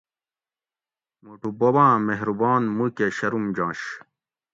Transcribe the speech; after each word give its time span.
موٹو 1.23 1.49
بوباں 1.59 1.93
مھربان 2.07 2.63
موکہ 2.77 3.07
شرم 3.17 3.45
جوش 3.55 3.79